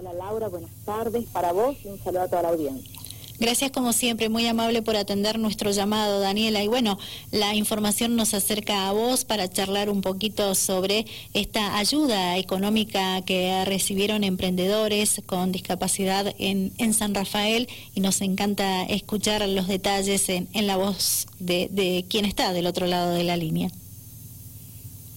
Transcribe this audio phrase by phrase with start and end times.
[0.00, 2.98] Hola Laura, buenas tardes para vos y un saludo a toda la audiencia.
[3.38, 6.62] Gracias como siempre, muy amable por atender nuestro llamado, Daniela.
[6.62, 6.98] Y bueno,
[7.32, 13.62] la información nos acerca a vos para charlar un poquito sobre esta ayuda económica que
[13.66, 20.48] recibieron emprendedores con discapacidad en, en San Rafael y nos encanta escuchar los detalles en,
[20.54, 23.70] en la voz de, de quien está del otro lado de la línea.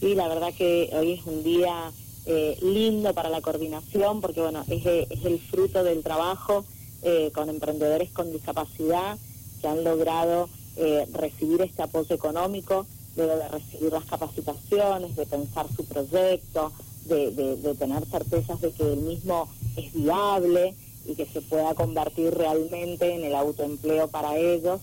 [0.02, 1.94] Sí, la verdad que hoy es un día
[2.26, 6.66] eh, lindo para la coordinación porque bueno, es, es el fruto del trabajo
[7.06, 9.18] eh, con emprendedores con discapacidad
[9.60, 15.68] que han logrado eh, recibir este apoyo económico, luego de recibir las capacitaciones, de pensar
[15.76, 16.72] su proyecto,
[17.06, 23.14] de, tener certezas de que el mismo es viable y que se pueda convertir realmente
[23.14, 24.80] en el autoempleo para ellos.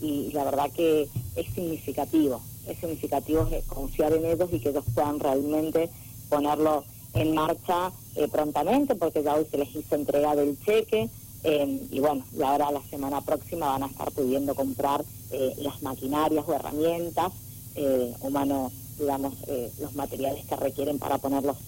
[0.00, 5.18] Y, la verdad que es significativo, es significativo confiar en ellos y que ellos puedan
[5.18, 5.90] realmente
[6.28, 11.10] ponerlo en marcha eh, prontamente, porque ya hoy se les hizo entrega del cheque,
[11.44, 15.82] Em, y bueno, y ahora la semana próxima van a estar pudiendo comprar eh, las
[15.82, 17.32] maquinarias o herramientas,
[17.74, 21.58] eh, humanos, digamos, eh, los materiales que requieren para ponerlos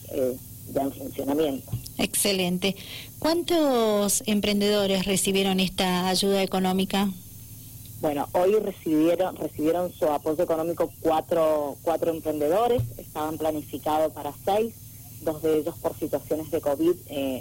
[0.72, 1.70] ya en funcionamiento.
[1.98, 2.74] Excelente.
[3.18, 7.10] ¿Cuántos emprendedores recibieron esta ayuda económica?
[8.00, 14.74] Bueno, hoy recibieron recibieron su apoyo económico cuatro, cuatro emprendedores, estaban planificados para seis,
[15.22, 16.94] dos de ellos por situaciones de COVID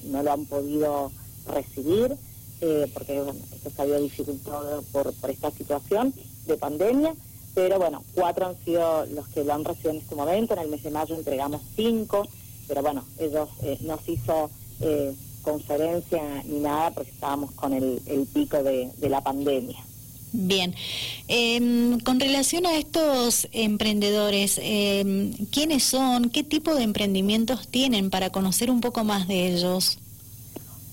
[0.06, 1.12] no lo han podido
[1.54, 2.16] recibir,
[2.62, 3.22] eh, porque
[3.54, 6.14] esto se había dificultado por, por esta situación
[6.48, 7.14] de pandemia,
[7.54, 10.70] pero bueno, cuatro han sido los que lo han recibido en este momento, en el
[10.70, 12.26] mes de mayo entregamos cinco,
[12.68, 18.26] pero bueno, ellos eh, nos hizo eh, conferencia ni nada porque estábamos con el, el
[18.26, 19.84] pico de, de la pandemia.
[20.38, 20.76] Bien,
[21.30, 26.30] eh, con relación a estos emprendedores, eh, ¿quiénes son?
[26.30, 29.98] ¿Qué tipo de emprendimientos tienen para conocer un poco más de ellos?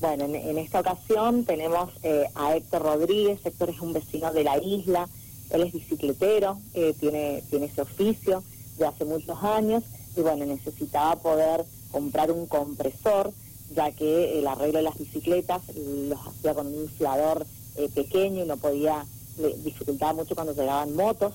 [0.01, 3.41] Bueno, en, esta ocasión tenemos eh, a Héctor Rodríguez.
[3.45, 5.09] Héctor es un vecino de la isla.
[5.51, 8.45] Él es bicicletero, eh, tiene, tiene ese oficio
[8.79, 9.83] de hace muchos años
[10.17, 13.33] y bueno, necesitaba poder comprar un compresor,
[13.75, 17.45] ya que el arreglo de las bicicletas los hacía con un inflador
[17.77, 19.07] eh, pequeño y no podía,
[19.65, 21.33] dificultaba mucho cuando llegaban motos,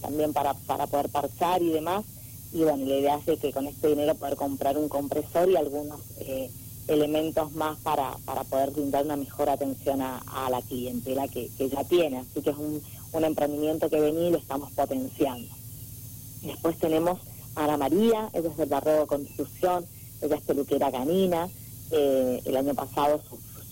[0.00, 2.04] también para, para poder parchar y demás.
[2.52, 6.00] Y bueno, la idea es que con este dinero poder comprar un compresor y algunos
[6.88, 11.84] elementos más para, para poder brindar una mejor atención a, la clientela que, que, ya
[11.84, 12.18] tiene.
[12.18, 15.48] Así que es un, un emprendimiento que venía y lo estamos potenciando.
[16.42, 17.18] Después tenemos
[17.54, 19.86] a Ana María, ella es del barrio de Constitución,
[20.20, 21.48] ella es peluquera canina,
[21.90, 23.20] eh, el año pasado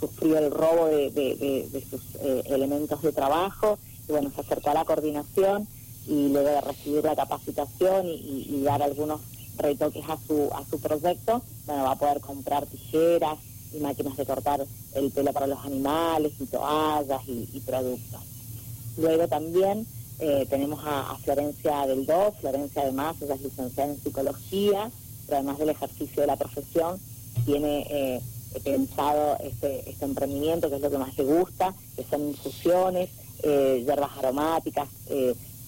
[0.01, 3.79] sufrió el robo de, de, sus eh, elementos de trabajo
[4.09, 5.69] y bueno, se acercó a la coordinación
[6.07, 9.21] y luego de recibir la capacitación y dar algunos
[9.61, 13.39] retoques a su, a su proyecto, bueno, va a poder comprar tijeras
[13.73, 18.21] y máquinas de cortar el pelo para los animales y toallas y, productos.
[18.97, 19.87] Luego también
[20.19, 24.91] eh, tenemos a, Florencia del DOS, Florencia además, ella es licenciada en psicología,
[25.27, 26.99] pero además del ejercicio de la profesión,
[27.45, 28.21] tiene eh,
[28.65, 33.11] pensado este, este emprendimiento, que es lo que más le gusta, que son infusiones,
[33.43, 34.89] eh, hierbas aromáticas,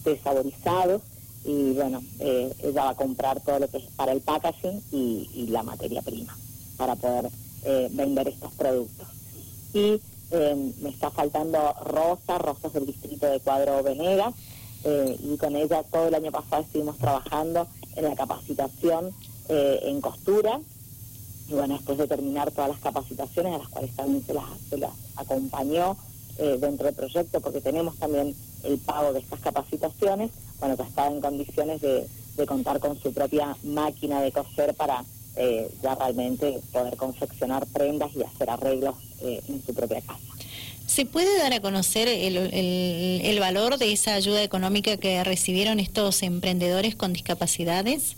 [0.04, 1.03] desaborizados,
[1.44, 5.47] y bueno, eh, ella va a comprar todo lo que es para el packaging y,
[5.48, 6.34] la materia prima
[6.76, 7.28] para poder
[7.65, 9.06] eh, vender estos productos.
[9.75, 10.00] Y
[10.31, 14.34] eh, me está faltando Rosa, Rosa es del distrito de Cuadro Venegas,
[14.84, 19.12] y con ella todo el año pasado estuvimos trabajando en la capacitación
[19.49, 20.59] en costura,
[21.53, 24.79] y bueno, después de terminar todas las capacitaciones a las cuales también se las, se
[24.79, 25.97] las acompañó
[26.39, 30.31] dentro del proyecto, porque tenemos también el pago de estas capacitaciones,
[30.61, 32.07] bueno, que estaba en condiciones de,
[32.47, 35.05] contar con su propia máquina de coser para
[35.37, 40.19] eh, ya realmente poder confeccionar prendas y hacer arreglos eh, en su propia casa.
[40.87, 46.23] ¿Se puede dar a conocer el, el, valor de esa ayuda económica que recibieron estos
[46.23, 48.17] emprendedores con discapacidades?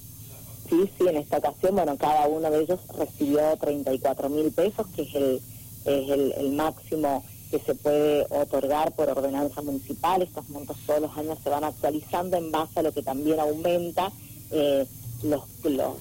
[0.75, 5.03] Sí, sí, en esta ocasión, bueno, cada uno de ellos recibió 34 mil pesos, que
[5.03, 5.41] es el,
[5.85, 10.23] es el, el máximo que se puede otorgar por ordenanza municipal.
[10.23, 14.11] Estos montos todos los años se van actualizando en base a lo que también aumenta
[14.50, 14.85] eh,
[15.23, 15.44] los,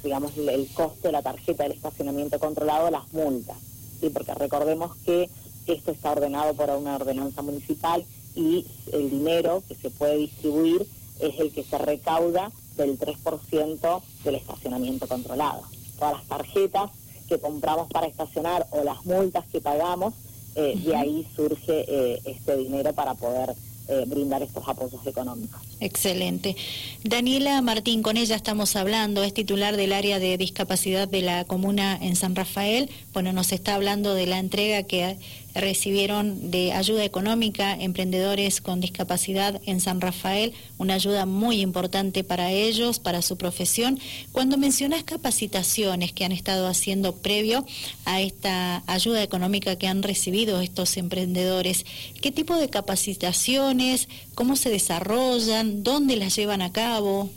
[0.02, 3.58] digamos, el costo de la tarjeta del estacionamiento controlado, las multas.
[4.02, 4.10] ¿sí?
[4.10, 5.30] Porque recordemos que
[5.68, 8.04] esto está ordenado por una ordenanza municipal
[8.36, 10.88] y el dinero que se puede distribuir
[11.20, 15.64] es el que se recauda del 3% del estacionamiento controlado.
[15.98, 16.92] Todas las tarjetas
[17.28, 20.14] que compramos para estacionar o las multas que pagamos
[20.56, 23.56] eh, y ahí surge eh, este dinero para poder
[23.90, 25.60] eh, brindar estos apoyos económicos.
[25.82, 26.56] Excelente.
[27.04, 31.98] Daniela Martín, con ella estamos hablando, es titular del área de discapacidad de la comuna
[32.02, 32.90] en San Rafael.
[33.12, 35.18] Bueno, nos está hablando de la entrega que
[35.54, 42.52] recibieron de ayuda económica emprendedores con discapacidad en San Rafael, una ayuda muy importante para
[42.52, 44.00] ellos, para su profesión.
[44.32, 47.66] Cuando mencionas capacitaciones que han estado haciendo previo
[48.06, 51.86] a esta ayuda económica que han recibido estos emprendedores,
[52.22, 57.30] ¿qué tipo de capacitaciones, cómo se desarrollan, dónde las llevan a cabo?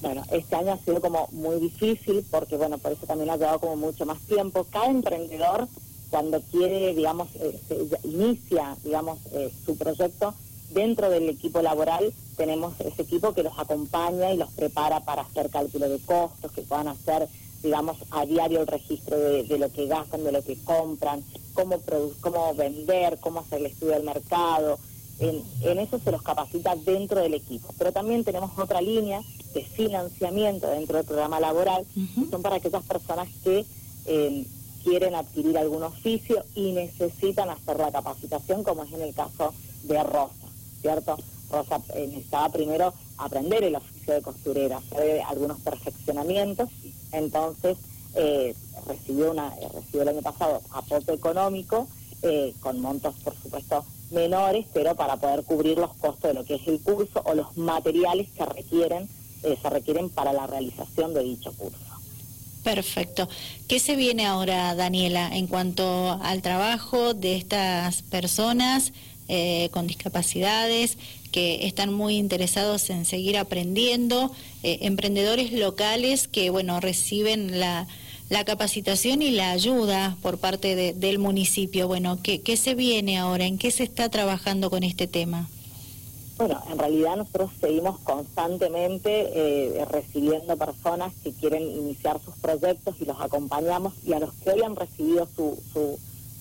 [0.00, 3.60] Bueno, este año ha sido como muy difícil porque, bueno, por eso también ha llevado
[3.60, 4.64] como mucho más tiempo.
[4.70, 5.68] Cada emprendedor
[6.10, 7.60] cuando quiere, digamos, eh,
[8.04, 10.34] inicia, digamos, eh, su proyecto,
[10.70, 15.50] dentro del equipo laboral tenemos ese equipo que los acompaña y los prepara para hacer
[15.50, 17.28] cálculo de costos, que puedan hacer,
[17.62, 21.24] digamos, a diario el registro de, lo que gastan, de lo que compran,
[21.54, 21.80] cómo,
[22.20, 24.78] cómo vender, cómo hacer el estudio del mercado.
[25.18, 25.42] En,
[25.78, 27.68] eso se los capacita dentro del equipo.
[27.78, 29.22] Pero también tenemos otra línea
[29.54, 33.64] de financiamiento dentro del programa laboral, que son para aquellas personas que
[34.04, 34.46] eh,
[34.86, 39.52] quieren adquirir algún oficio y necesitan hacer la capacitación, como es en el caso
[39.82, 40.46] de Rosa,
[40.80, 41.16] ¿cierto?
[41.50, 46.68] Rosa eh, necesitaba primero aprender el oficio de costurera, hacer algunos perfeccionamientos,
[47.10, 47.78] entonces
[48.14, 48.54] eh,
[48.86, 51.88] recibió, una, eh, recibió el año pasado aporte económico,
[52.60, 56.66] con montos por supuesto menores, pero para poder cubrir los costos de lo que es
[56.66, 59.08] el curso o los materiales que requieren,
[59.42, 61.85] se requieren para la realización de dicho curso.
[62.66, 63.28] Perfecto.
[63.68, 68.92] ¿Qué se viene ahora, Daniela, en cuanto al trabajo de estas personas
[69.28, 70.98] eh, con discapacidades
[71.30, 74.32] que están muy interesados en seguir aprendiendo,
[74.64, 77.86] eh, emprendedores locales que, bueno, reciben la,
[78.44, 81.86] capacitación y la ayuda por parte del municipio?
[81.86, 83.46] Bueno, ¿qué, ¿qué se viene ahora?
[83.46, 85.48] ¿En qué se está trabajando con este tema?
[86.38, 93.06] Bueno, en realidad nosotros seguimos constantemente eh, recibiendo personas que quieren iniciar sus proyectos y
[93.06, 95.58] los acompañamos y a los que hoy han recibido su,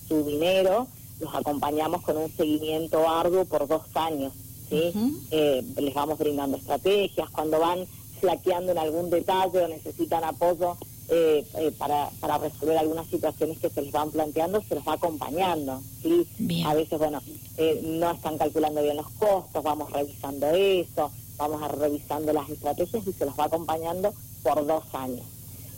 [0.08, 0.88] su, dinero
[1.20, 4.34] los acompañamos con un seguimiento arduo por dos años.
[4.70, 4.92] ¿sí?
[5.32, 7.88] Eh, les vamos brindando estrategias, cuando van
[8.20, 10.78] flaqueando en algún detalle o necesitan apoyo
[11.08, 14.94] eh, eh, para, para resolver algunas situaciones que se les van planteando, se los va
[14.94, 15.80] acompañando.
[16.02, 16.28] ¿sí?
[16.66, 17.22] A veces, bueno,
[17.58, 23.06] eh, no están calculando bien los costos, vamos revisando eso, vamos a revisando las estrategias
[23.06, 25.26] y se los va acompañando por dos años.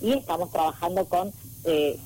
[0.02, 1.34] Y estamos trabajando con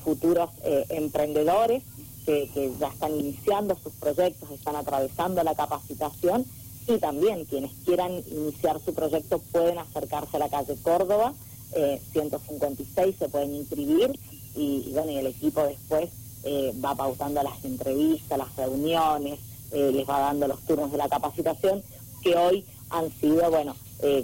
[0.03, 0.49] futuros
[0.89, 1.83] emprendedores
[2.25, 6.45] que, que ya están iniciando sus proyectos, están atravesando la capacitación
[6.87, 11.35] y también quienes quieran iniciar su proyecto pueden acercarse a la calle Córdoba
[11.71, 14.19] 156 eh, se pueden inscribir
[14.55, 16.09] y, bueno, y el equipo después
[16.43, 19.39] eh, va pautando las entrevistas, las reuniones,
[19.71, 21.81] eh, les va dando los turnos de la capacitación,
[22.21, 23.75] que hoy han sido, bueno,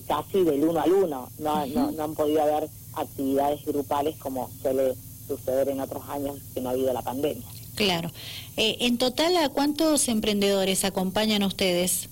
[0.08, 4.96] casi del uno al uno, no, no, han podido haber actividades grupales como suele
[5.28, 7.46] suceder en otros años que no ha habido la pandemia.
[7.76, 8.12] Claro.
[8.56, 12.10] en total, ¿a cuántos emprendedores acompañan a ustedes?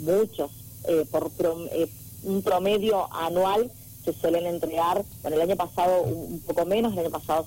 [0.00, 0.50] Muchos,
[1.10, 1.30] por
[2.22, 3.70] un promedio anual
[4.04, 7.46] se suelen entregar, bueno, el año pasado un, poco menos, el año pasado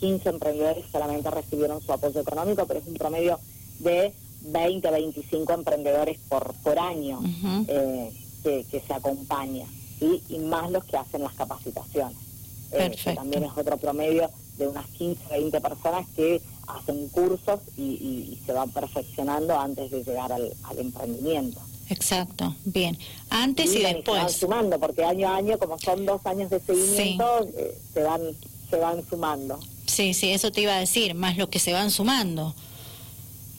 [0.00, 3.38] 15 eh, emprendedores solamente recibieron su apoyo económico, pero es un promedio
[3.78, 4.12] de
[4.42, 7.20] 20, 25 emprendedores por, por año
[7.68, 8.12] eh,
[8.42, 9.66] que, se acompaña,
[10.00, 12.26] y más los que hacen las capacitaciones.
[12.72, 14.28] Eh, también es otro promedio
[14.58, 20.32] de unas 15, 20 personas que hacen cursos y, se van perfeccionando antes de llegar
[20.32, 21.60] al emprendimiento.
[21.88, 22.98] Exacto, bien.
[23.30, 24.32] Antes y, después.
[24.32, 28.02] Se van sumando, porque año a año, como son dos años de seguimiento, eh, se
[28.02, 28.20] van
[28.68, 29.58] se van sumando.
[29.86, 32.54] Sí, sí, eso te iba a decir, más lo que se van sumando.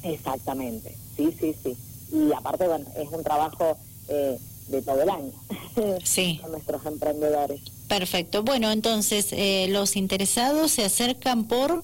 [0.03, 1.77] Exactamente, sí, sí, sí.
[2.11, 3.77] Y aparte, bueno, es un trabajo
[4.09, 5.31] eh, de todo el año
[6.03, 6.39] sí.
[6.41, 7.61] con nuestros emprendedores.
[7.87, 8.43] Perfecto.
[8.43, 11.83] Bueno, entonces, eh, los interesados se acercan por...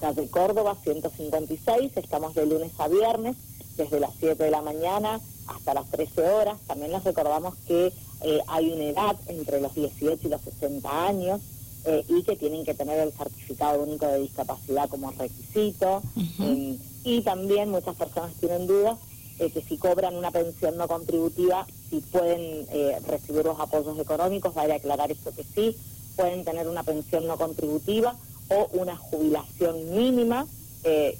[0.00, 3.36] Calle Córdoba 156, estamos de lunes a viernes
[3.76, 6.58] desde las 7 de la mañana hasta las 13 horas.
[6.66, 11.40] También les recordamos que eh, hay una edad entre los 18 y los 60 años
[11.84, 16.02] eh, y que tienen que tener el certificado único de discapacidad como requisito.
[16.38, 18.98] Em, y también muchas personas tienen dudas
[19.38, 24.54] de que si cobran una pensión no contributiva, si pueden eh, recibir los apoyos económicos,
[24.54, 25.76] vale a aclarar esto que sí,
[26.16, 28.14] pueden tener una pensión no contributiva
[28.48, 30.46] o una jubilación mínima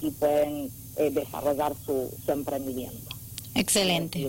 [0.03, 3.15] y pueden eh, desarrollar su, emprendimiento.
[3.55, 4.29] Excelente.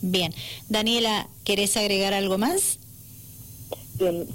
[0.00, 0.32] Bien.
[0.68, 2.78] Daniela, ¿querés agregar algo más?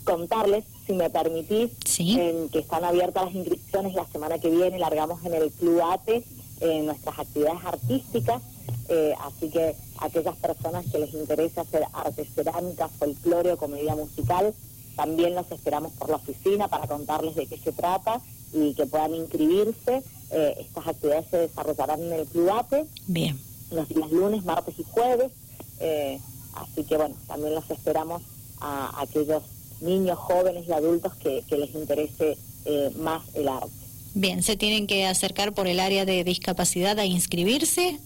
[0.03, 5.33] contarles, si me permitís, que están abiertas las inscripciones la semana que viene, largamos en
[5.33, 6.21] el Club ATE
[6.59, 8.41] en nuestras actividades artísticas
[8.89, 14.53] Eh, así que aquellas personas que les interesa hacer arte cerámica, folclore o comedia musical,
[14.97, 19.15] también los esperamos por la oficina para contarles de qué se trata y que puedan
[19.15, 20.03] inscribirse.
[20.31, 22.87] Eh, estas actividades se desarrollarán en el Club.
[23.07, 23.39] Bien.
[23.71, 25.31] Los días lunes, martes y jueves.
[25.79, 26.19] Eh,
[26.55, 28.21] así que bueno, también los esperamos
[28.59, 29.43] a, aquellos
[29.81, 33.69] niños, jóvenes y adultos que, les interese eh, más el arte.
[34.15, 37.99] Bien, ¿se tienen que acercar por el área de discapacidad a inscribirse?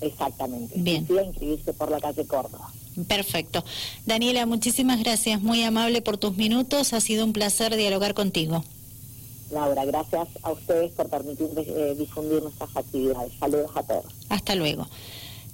[0.00, 0.74] Exactamente.
[0.78, 1.06] Bien.
[1.06, 2.70] Sí, a inscribirse por la calle Córdoba.
[3.08, 3.64] Perfecto.
[4.06, 8.64] Daniela, muchísimas gracias, muy amable por tus minutos, ha sido un placer dialogar contigo.
[9.50, 13.32] Laura, gracias a ustedes por permitir eh, difundir nuestras actividades.
[13.38, 14.04] Saludos a todos.
[14.28, 14.86] Hasta luego.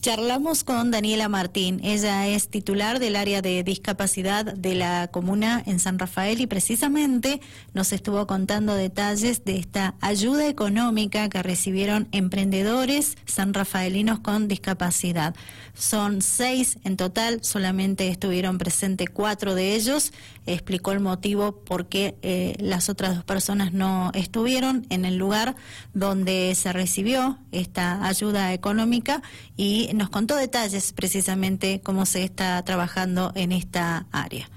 [0.03, 1.81] Charlamos con Daniela Martín.
[1.85, 7.41] Ella es titular del área de discapacidad de la comuna en San Rafael y precisamente
[7.73, 15.37] nos estuvo contando detalles de esta ayuda económica que recibieron emprendedores sanrafaelinos con discapacidad.
[15.75, 20.13] Son seis en total, solamente estuvieron presentes cuatro de ellos.
[20.47, 25.55] Explicó el motivo por qué eh, las otras dos personas no estuvieron en el lugar
[25.95, 29.23] donde se recibió esta ayuda económica
[29.57, 34.49] y nos contó detalles precisamente cómo se está trabajando en esta área.